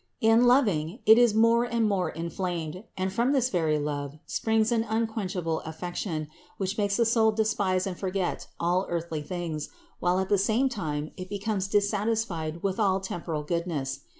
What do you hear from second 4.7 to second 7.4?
an unquenchable affection, which makes the soul